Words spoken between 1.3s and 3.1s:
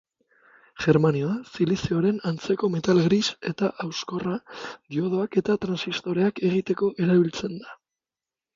silizioaren antzeko metal